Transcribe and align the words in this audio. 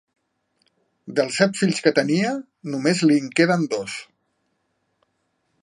Dels 1.19 1.35
set 1.41 1.59
fills 1.59 1.81
que 1.87 1.93
tenia, 1.99 2.31
només 2.75 3.03
li'n 3.11 3.29
queden 3.41 3.69
dos. 3.75 3.99